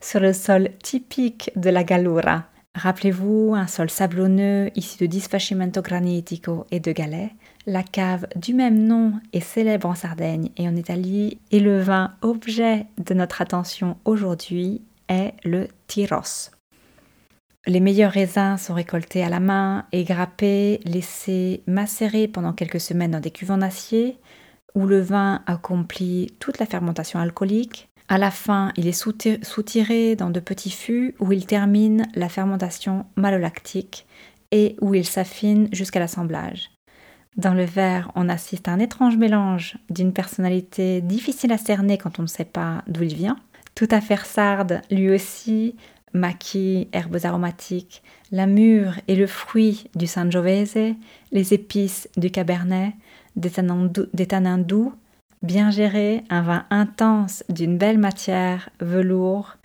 Sur 0.00 0.20
le 0.20 0.32
sol 0.32 0.70
typique 0.82 1.50
de 1.56 1.70
la 1.70 1.82
Gallura. 1.82 2.44
Rappelez-vous, 2.74 3.54
un 3.54 3.68
sol 3.68 3.88
sablonneux 3.88 4.70
issu 4.74 4.98
de 4.98 5.06
disfacimento 5.06 5.80
granitico 5.80 6.66
et 6.72 6.80
de 6.80 6.90
galets, 6.90 7.30
la 7.66 7.84
cave 7.84 8.26
du 8.34 8.52
même 8.52 8.84
nom 8.84 9.14
est 9.32 9.40
célèbre 9.40 9.88
en 9.88 9.94
Sardaigne 9.94 10.50
et 10.56 10.68
en 10.68 10.74
Italie, 10.74 11.38
et 11.52 11.60
le 11.60 11.80
vin 11.80 12.14
objet 12.20 12.86
de 12.98 13.14
notre 13.14 13.40
attention 13.40 13.96
aujourd'hui 14.04 14.82
est 15.08 15.34
le 15.44 15.68
Tyros. 15.86 16.50
Les 17.66 17.80
meilleurs 17.80 18.12
raisins 18.12 18.58
sont 18.58 18.74
récoltés 18.74 19.22
à 19.22 19.30
la 19.30 19.40
main 19.40 19.86
et 19.92 20.04
grappés, 20.04 20.80
laissés 20.84 21.62
macérer 21.66 22.28
pendant 22.28 22.52
quelques 22.52 22.80
semaines 22.80 23.12
dans 23.12 23.20
des 23.20 23.30
cuves 23.30 23.52
en 23.52 23.62
acier, 23.62 24.18
où 24.74 24.86
le 24.86 25.00
vin 25.00 25.42
accomplit 25.46 26.34
toute 26.40 26.58
la 26.58 26.66
fermentation 26.66 27.20
alcoolique. 27.20 27.88
À 28.08 28.18
la 28.18 28.30
fin, 28.30 28.70
il 28.76 28.86
est 28.86 28.92
soutiré 28.92 30.14
dans 30.14 30.30
de 30.30 30.40
petits 30.40 30.70
fûts 30.70 31.14
où 31.20 31.32
il 31.32 31.46
termine 31.46 32.06
la 32.14 32.28
fermentation 32.28 33.06
malolactique 33.16 34.06
et 34.50 34.76
où 34.80 34.94
il 34.94 35.06
s'affine 35.06 35.68
jusqu'à 35.72 36.00
l'assemblage. 36.00 36.70
Dans 37.36 37.54
le 37.54 37.64
verre, 37.64 38.12
on 38.14 38.28
assiste 38.28 38.68
à 38.68 38.72
un 38.72 38.78
étrange 38.78 39.16
mélange 39.16 39.76
d'une 39.90 40.12
personnalité 40.12 41.00
difficile 41.00 41.52
à 41.52 41.58
cerner 41.58 41.98
quand 41.98 42.18
on 42.18 42.22
ne 42.22 42.28
sait 42.28 42.44
pas 42.44 42.82
d'où 42.86 43.02
il 43.02 43.14
vient, 43.14 43.36
tout 43.74 43.88
à 43.90 44.00
fait 44.00 44.24
sarde 44.24 44.82
lui 44.90 45.10
aussi, 45.10 45.74
maquis, 46.12 46.88
herbes 46.92 47.18
aromatiques, 47.24 48.02
la 48.30 48.46
mûre 48.46 48.94
et 49.08 49.16
le 49.16 49.26
fruit 49.26 49.90
du 49.96 50.06
Sangiovese, 50.06 50.94
les 51.32 51.54
épices 51.54 52.08
du 52.16 52.30
Cabernet, 52.30 52.92
des 53.34 53.50
tanins 53.50 54.58
doux, 54.58 54.92
bien 55.44 55.70
gérés, 55.70 56.24
un 56.30 56.42
vin 56.42 56.66
intense 56.70 57.44
d'une 57.48 57.78
belle 57.78 57.98
matière, 57.98 58.70
velours. 58.80 59.56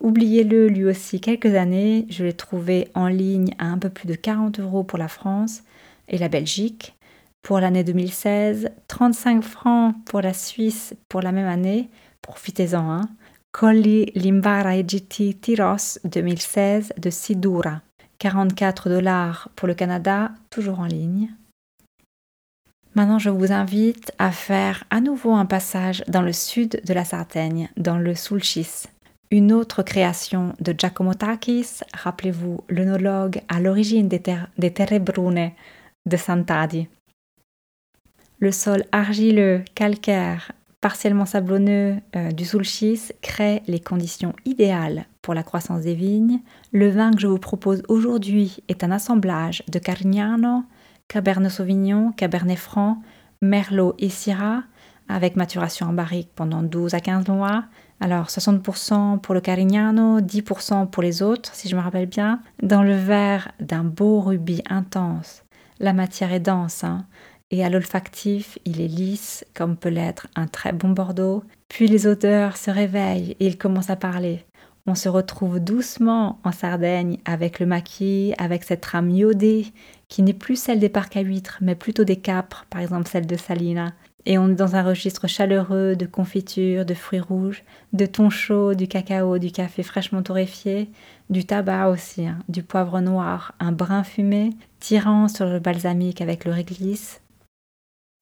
Oubliez-le 0.00 0.68
lui 0.68 0.84
aussi 0.84 1.20
quelques 1.20 1.54
années, 1.54 2.06
je 2.10 2.24
l'ai 2.24 2.32
trouvé 2.32 2.88
en 2.94 3.08
ligne 3.08 3.54
à 3.58 3.66
un 3.66 3.78
peu 3.78 3.88
plus 3.88 4.06
de 4.06 4.14
40 4.14 4.60
euros 4.60 4.84
pour 4.84 4.98
la 4.98 5.08
France 5.08 5.62
et 6.08 6.18
la 6.18 6.28
Belgique. 6.28 6.94
Pour 7.42 7.60
l'année 7.60 7.84
2016, 7.84 8.70
35 8.88 9.42
francs 9.42 9.94
pour 10.06 10.20
la 10.20 10.32
Suisse 10.32 10.94
pour 11.08 11.20
la 11.20 11.32
même 11.32 11.48
année. 11.48 11.90
Profitez-en. 12.22 12.90
Hein. 12.90 13.02
Colli 13.52 14.06
Limbara 14.14 14.76
EGT 14.76 15.40
Tiros 15.40 15.98
2016 16.04 16.94
de 16.98 17.10
Sidura. 17.10 17.82
44 18.18 18.88
dollars 18.88 19.50
pour 19.56 19.68
le 19.68 19.74
Canada, 19.74 20.32
toujours 20.50 20.80
en 20.80 20.86
ligne. 20.86 21.30
Maintenant, 22.94 23.18
je 23.18 23.30
vous 23.30 23.50
invite 23.50 24.12
à 24.18 24.30
faire 24.30 24.84
à 24.90 25.00
nouveau 25.00 25.32
un 25.32 25.46
passage 25.46 26.04
dans 26.06 26.22
le 26.22 26.32
sud 26.32 26.80
de 26.84 26.94
la 26.94 27.04
Sardaigne, 27.04 27.68
dans 27.76 27.98
le 27.98 28.14
Sulcis. 28.14 28.84
Une 29.32 29.52
autre 29.52 29.82
création 29.82 30.52
de 30.60 30.72
Giacomo 30.76 31.12
Takis, 31.12 31.80
rappelez-vous, 31.92 32.60
l'œnologue 32.68 33.40
à 33.48 33.58
l'origine 33.58 34.06
des, 34.06 34.22
des 34.58 34.72
Terre 34.72 35.00
Brune 35.00 35.50
de 36.06 36.16
Sant'Adi. 36.16 36.86
Le 38.38 38.52
sol 38.52 38.84
argileux, 38.92 39.64
calcaire, 39.74 40.52
partiellement 40.80 41.26
sablonneux 41.26 41.96
euh, 42.14 42.30
du 42.30 42.44
Sulcis 42.44 43.10
crée 43.22 43.62
les 43.66 43.80
conditions 43.80 44.34
idéales 44.44 45.06
pour 45.20 45.34
la 45.34 45.42
croissance 45.42 45.80
des 45.80 45.94
vignes. 45.94 46.40
Le 46.72 46.90
vin 46.90 47.10
que 47.10 47.20
je 47.20 47.26
vous 47.26 47.38
propose 47.38 47.82
aujourd'hui 47.88 48.62
est 48.68 48.84
un 48.84 48.92
assemblage 48.92 49.64
de 49.66 49.78
Carignano, 49.80 50.62
Cabernet 51.08 51.50
Sauvignon, 51.50 52.12
Cabernet 52.12 52.58
Franc, 52.58 53.02
Merlot 53.42 53.94
et 53.98 54.08
Syrah, 54.08 54.62
avec 55.08 55.36
maturation 55.36 55.86
en 55.86 55.92
barrique 55.92 56.30
pendant 56.34 56.62
12 56.62 56.94
à 56.94 57.00
15 57.00 57.28
mois. 57.28 57.64
Alors 58.00 58.26
60% 58.26 59.20
pour 59.20 59.34
le 59.34 59.40
Carignano, 59.40 60.20
10% 60.20 60.88
pour 60.90 61.02
les 61.02 61.22
autres, 61.22 61.54
si 61.54 61.68
je 61.68 61.76
me 61.76 61.80
rappelle 61.80 62.06
bien, 62.06 62.40
dans 62.62 62.82
le 62.82 62.96
verre 62.96 63.52
d'un 63.60 63.84
beau 63.84 64.20
rubis 64.20 64.62
intense 64.68 65.44
la 65.80 65.92
matière 65.92 66.32
est 66.32 66.40
dense, 66.40 66.84
hein, 66.84 67.06
et 67.50 67.64
à 67.64 67.70
l'olfactif, 67.70 68.58
il 68.64 68.80
est 68.80 68.88
lisse, 68.88 69.44
comme 69.54 69.76
peut 69.76 69.88
l'être 69.88 70.28
un 70.34 70.46
très 70.46 70.72
bon 70.72 70.90
Bordeaux. 70.90 71.44
Puis 71.68 71.88
les 71.88 72.06
odeurs 72.06 72.56
se 72.56 72.70
réveillent 72.70 73.36
et 73.38 73.46
il 73.46 73.58
commence 73.58 73.90
à 73.90 73.96
parler. 73.96 74.44
On 74.86 74.94
se 74.94 75.08
retrouve 75.08 75.60
doucement 75.60 76.38
en 76.44 76.52
Sardaigne 76.52 77.18
avec 77.24 77.58
le 77.58 77.64
maquis, 77.64 78.34
avec 78.36 78.64
cette 78.64 78.84
rame 78.84 79.08
iodée 79.08 79.72
qui 80.08 80.22
n'est 80.22 80.34
plus 80.34 80.56
celle 80.56 80.78
des 80.78 80.90
parcs 80.90 81.16
à 81.16 81.22
huîtres, 81.22 81.58
mais 81.62 81.74
plutôt 81.74 82.04
des 82.04 82.16
capres, 82.16 82.66
par 82.68 82.82
exemple 82.82 83.08
celle 83.08 83.26
de 83.26 83.36
Salina. 83.36 83.94
Et 84.26 84.36
on 84.36 84.50
est 84.50 84.54
dans 84.54 84.76
un 84.76 84.82
registre 84.82 85.26
chaleureux 85.26 85.96
de 85.96 86.04
confiture, 86.06 86.84
de 86.84 86.94
fruits 86.94 87.20
rouges, 87.20 87.62
de 87.94 88.04
thon 88.04 88.28
chaud, 88.28 88.74
du 88.74 88.86
cacao, 88.86 89.38
du 89.38 89.50
café 89.50 89.82
fraîchement 89.82 90.22
torréfié, 90.22 90.90
du 91.30 91.44
tabac 91.46 91.88
aussi, 91.88 92.26
hein, 92.26 92.38
du 92.48 92.62
poivre 92.62 93.00
noir, 93.00 93.54
un 93.60 93.72
brin 93.72 94.04
fumé, 94.04 94.50
tirant 94.80 95.28
sur 95.28 95.46
le 95.46 95.60
balsamique 95.60 96.20
avec 96.20 96.44
le 96.44 96.52
réglisse. 96.52 97.22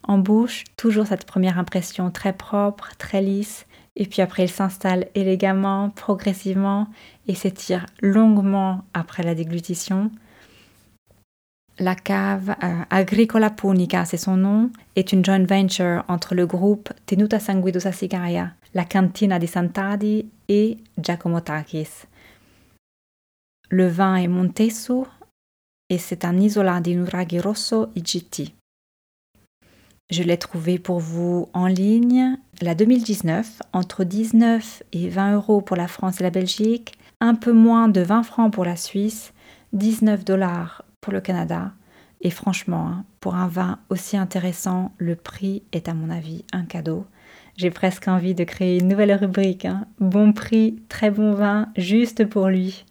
En 0.04 0.18
bouche, 0.18 0.64
toujours 0.76 1.06
cette 1.06 1.26
première 1.26 1.58
impression 1.58 2.10
très 2.10 2.32
propre, 2.32 2.90
très 2.98 3.20
lisse, 3.20 3.66
et 3.96 4.06
puis 4.06 4.22
après 4.22 4.44
il 4.44 4.50
s'installe 4.50 5.08
élégamment, 5.14 5.90
progressivement, 5.90 6.88
et 7.28 7.34
s'étire 7.34 7.86
longuement 8.00 8.84
après 8.94 9.22
la 9.22 9.34
déglutition. 9.34 10.10
La 11.78 11.94
cave 11.94 12.54
euh, 12.62 12.82
Agricola 12.90 13.50
Punica, 13.50 14.04
c'est 14.04 14.18
son 14.18 14.36
nom, 14.36 14.70
est 14.94 15.12
une 15.12 15.24
joint 15.24 15.44
venture 15.44 16.04
entre 16.08 16.34
le 16.34 16.46
groupe 16.46 16.92
Tenuta 17.06 17.40
Sanguidosa 17.40 17.92
Sigaria, 17.92 18.52
la 18.74 18.84
Cantina 18.84 19.38
di 19.38 19.46
Sant'Adi 19.46 20.26
et 20.48 20.76
Giacomo 20.98 21.40
Takis. 21.40 22.06
Le 23.70 23.88
vin 23.88 24.16
est 24.16 24.28
Montesu 24.28 25.04
et 25.88 25.98
c'est 25.98 26.24
un 26.24 26.38
isolat 26.38 26.80
di 26.80 26.94
Nuraghi 26.94 27.40
Rosso 27.40 27.88
IGT. 27.96 28.54
Je 30.12 30.22
l'ai 30.22 30.36
trouvé 30.36 30.78
pour 30.78 31.00
vous 31.00 31.48
en 31.54 31.66
ligne 31.66 32.36
la 32.60 32.74
2019, 32.74 33.62
entre 33.72 34.04
19 34.04 34.82
et 34.92 35.08
20 35.08 35.36
euros 35.36 35.62
pour 35.62 35.74
la 35.74 35.88
France 35.88 36.20
et 36.20 36.22
la 36.22 36.28
Belgique, 36.28 36.92
un 37.22 37.34
peu 37.34 37.52
moins 37.52 37.88
de 37.88 38.02
20 38.02 38.22
francs 38.22 38.52
pour 38.52 38.66
la 38.66 38.76
Suisse, 38.76 39.32
19 39.72 40.22
dollars 40.22 40.84
pour 41.00 41.14
le 41.14 41.22
Canada. 41.22 41.72
Et 42.20 42.28
franchement, 42.28 42.88
hein, 42.88 43.04
pour 43.20 43.36
un 43.36 43.48
vin 43.48 43.78
aussi 43.88 44.18
intéressant, 44.18 44.92
le 44.98 45.16
prix 45.16 45.62
est 45.72 45.88
à 45.88 45.94
mon 45.94 46.10
avis 46.10 46.44
un 46.52 46.64
cadeau. 46.64 47.06
J'ai 47.56 47.70
presque 47.70 48.06
envie 48.06 48.34
de 48.34 48.44
créer 48.44 48.80
une 48.80 48.88
nouvelle 48.88 49.14
rubrique. 49.14 49.64
Hein. 49.64 49.86
Bon 49.98 50.34
prix, 50.34 50.76
très 50.90 51.10
bon 51.10 51.32
vin, 51.32 51.70
juste 51.78 52.26
pour 52.26 52.48
lui. 52.48 52.84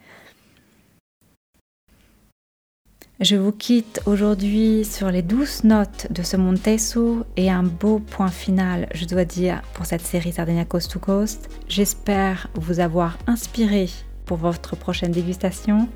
Je 3.22 3.36
vous 3.36 3.52
quitte 3.52 4.02
aujourd'hui 4.08 4.84
sur 4.84 5.12
les 5.12 5.22
douces 5.22 5.64
notes 5.64 6.08
de 6.10 6.24
ce 6.24 6.38
Montesso 6.38 7.24
et 7.38 7.52
un 7.52 7.62
beau 7.62 8.00
point 8.00 8.32
final, 8.32 8.88
je 8.96 9.06
dois 9.06 9.26
dire, 9.26 9.62
pour 9.76 9.86
cette 9.86 10.02
série 10.02 10.32
Sardinia 10.32 10.66
Coast 10.66 10.90
to 10.90 10.98
Coast. 10.98 11.48
J'espère 11.68 12.48
vous 12.56 12.80
avoir 12.80 13.20
inspiré 13.28 13.92
pour 14.26 14.38
votre 14.38 14.76
prochaine 14.76 15.12
dégustation 15.12 15.88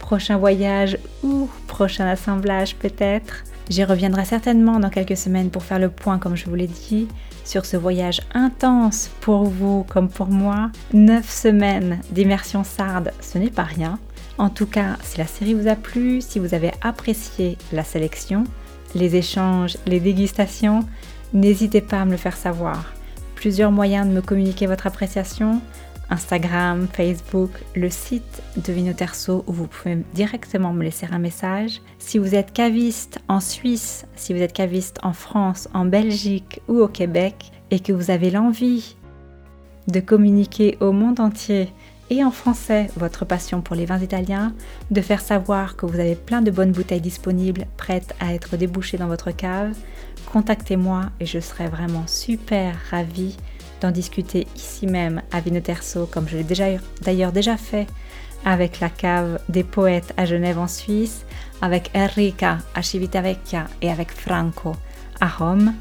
prochain 0.00 0.36
voyage 0.36 0.98
ou 1.22 1.48
prochain 1.68 2.06
assemblage 2.06 2.74
peut-être. 2.74 3.44
J'y 3.70 3.84
reviendrai 3.84 4.24
certainement 4.24 4.80
dans 4.80 4.90
quelques 4.90 5.16
semaines 5.16 5.50
pour 5.50 5.62
faire 5.62 5.78
le 5.78 5.88
point, 5.88 6.18
comme 6.18 6.34
je 6.34 6.46
vous 6.46 6.56
l'ai 6.56 6.66
dit, 6.66 7.06
sur 7.44 7.64
ce 7.64 7.76
voyage 7.76 8.20
intense 8.34 9.08
pour 9.20 9.44
vous 9.44 9.84
comme 9.84 10.08
pour 10.08 10.26
moi. 10.26 10.72
Neuf 10.92 11.30
semaines 11.30 12.00
d'immersion 12.10 12.64
sarde, 12.64 13.12
ce 13.20 13.38
n'est 13.38 13.50
pas 13.50 13.62
rien. 13.62 14.00
En 14.38 14.48
tout 14.48 14.66
cas, 14.66 14.96
si 15.02 15.18
la 15.18 15.26
série 15.26 15.54
vous 15.54 15.68
a 15.68 15.76
plu, 15.76 16.20
si 16.20 16.38
vous 16.38 16.54
avez 16.54 16.72
apprécié 16.80 17.58
la 17.72 17.84
sélection, 17.84 18.44
les 18.94 19.16
échanges, 19.16 19.76
les 19.86 20.00
dégustations, 20.00 20.80
n'hésitez 21.32 21.80
pas 21.80 22.00
à 22.00 22.04
me 22.04 22.12
le 22.12 22.16
faire 22.16 22.36
savoir. 22.36 22.92
Plusieurs 23.34 23.72
moyens 23.72 24.06
de 24.06 24.12
me 24.12 24.22
communiquer 24.22 24.66
votre 24.66 24.86
appréciation. 24.86 25.60
Instagram, 26.10 26.88
Facebook, 26.92 27.50
le 27.74 27.88
site 27.88 28.42
de 28.56 28.72
Vinoterso 28.72 29.44
où 29.46 29.52
vous 29.52 29.66
pouvez 29.66 29.98
directement 30.14 30.74
me 30.74 30.84
laisser 30.84 31.06
un 31.10 31.18
message. 31.18 31.80
Si 31.98 32.18
vous 32.18 32.34
êtes 32.34 32.52
caviste 32.52 33.18
en 33.28 33.40
Suisse, 33.40 34.04
si 34.14 34.34
vous 34.34 34.42
êtes 34.42 34.52
caviste 34.52 34.98
en 35.02 35.14
France, 35.14 35.68
en 35.72 35.86
Belgique 35.86 36.60
ou 36.68 36.80
au 36.80 36.88
Québec 36.88 37.50
et 37.70 37.80
que 37.80 37.94
vous 37.94 38.10
avez 38.10 38.30
l'envie 38.30 38.96
de 39.88 40.00
communiquer 40.00 40.76
au 40.80 40.92
monde 40.92 41.18
entier 41.18 41.72
et 42.12 42.22
en 42.22 42.30
français 42.30 42.90
votre 42.94 43.24
passion 43.24 43.62
pour 43.62 43.74
les 43.74 43.86
vins 43.86 43.98
italiens, 43.98 44.52
de 44.90 45.00
faire 45.00 45.22
savoir 45.22 45.76
que 45.76 45.86
vous 45.86 45.98
avez 45.98 46.14
plein 46.14 46.42
de 46.42 46.50
bonnes 46.50 46.72
bouteilles 46.72 47.00
disponibles 47.00 47.64
prêtes 47.78 48.14
à 48.20 48.34
être 48.34 48.58
débouchées 48.58 48.98
dans 48.98 49.06
votre 49.06 49.30
cave, 49.30 49.74
contactez-moi 50.30 51.06
et 51.20 51.26
je 51.26 51.40
serai 51.40 51.68
vraiment 51.68 52.06
super 52.06 52.76
ravie 52.90 53.38
d'en 53.80 53.90
discuter 53.90 54.46
ici 54.54 54.86
même 54.86 55.22
à 55.32 55.40
Vinoterso, 55.40 56.04
comme 56.04 56.28
je 56.28 56.36
l'ai 56.36 56.44
déjà, 56.44 56.66
d'ailleurs 57.00 57.32
déjà 57.32 57.56
fait 57.56 57.86
avec 58.44 58.80
la 58.80 58.90
cave 58.90 59.40
des 59.48 59.64
poètes 59.64 60.12
à 60.18 60.26
Genève 60.26 60.58
en 60.58 60.68
Suisse, 60.68 61.24
avec 61.62 61.90
Enrica 61.94 62.58
à 62.74 62.82
Civitavecchia 62.82 63.68
et 63.80 63.90
avec 63.90 64.10
Franco 64.12 64.76
à 65.18 65.28
Rome. 65.28 65.72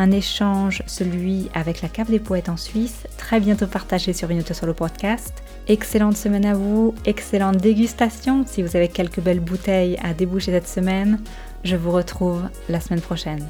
Un 0.00 0.12
échange, 0.12 0.84
celui 0.86 1.50
avec 1.54 1.82
la 1.82 1.88
cave 1.88 2.08
des 2.08 2.20
poètes 2.20 2.48
en 2.48 2.56
Suisse, 2.56 3.08
très 3.16 3.40
bientôt 3.40 3.66
partagé 3.66 4.12
sur 4.12 4.28
Vinoterso 4.28 4.64
le 4.64 4.72
podcast. 4.72 5.42
Excellente 5.66 6.16
semaine 6.16 6.46
à 6.46 6.54
vous, 6.54 6.94
excellente 7.04 7.56
dégustation 7.56 8.44
si 8.46 8.62
vous 8.62 8.76
avez 8.76 8.86
quelques 8.86 9.18
belles 9.18 9.40
bouteilles 9.40 9.98
à 10.00 10.14
déboucher 10.14 10.52
cette 10.52 10.68
semaine. 10.68 11.18
Je 11.64 11.74
vous 11.74 11.90
retrouve 11.90 12.44
la 12.68 12.78
semaine 12.78 13.00
prochaine. 13.00 13.44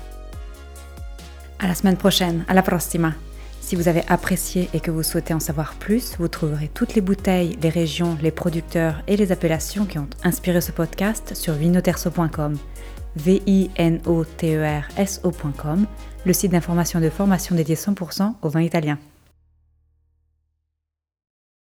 À 1.59 1.69
la 1.69 1.75
semaine 1.75 1.99
prochaine, 1.99 2.47
à 2.49 2.55
la 2.55 2.63
prossima. 2.63 3.13
Si 3.61 3.77
vous 3.77 3.89
avez 3.89 4.05
apprécié 4.09 4.71
et 4.73 4.81
que 4.81 4.91
vous 4.91 5.03
souhaitez 5.03 5.35
en 5.35 5.41
savoir 5.41 5.75
plus, 5.75 6.17
vous 6.19 6.29
trouverez 6.29 6.71
toutes 6.73 6.95
les 6.95 7.03
bouteilles, 7.03 7.59
les 7.61 7.69
régions, 7.69 8.17
les 8.23 8.31
producteurs 8.31 9.03
et 9.07 9.19
les 9.19 9.33
appellations 9.33 9.85
qui 9.85 9.99
ont 9.99 10.09
inspiré 10.25 10.63
ce 10.63 10.73
podcast 10.73 11.35
sur 11.35 11.53
vinoterso.com. 11.53 12.57
V-I-N-O-T-E-R-S-O.com, 13.17 15.87
le 16.29 16.35
site 16.35 16.53
d'information 16.53 17.01
de 17.01 17.09
formation 17.09 17.57
dédié 17.57 17.75
100% 17.75 18.35
au 18.43 18.49
vin 18.51 18.61
italien. 18.61 18.99